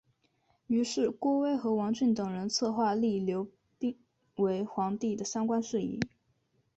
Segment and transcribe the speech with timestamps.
[0.65, 3.47] 于是郭威和王峻等人策划立刘
[3.79, 3.95] 赟
[4.37, 5.99] 为皇帝的相关事宜。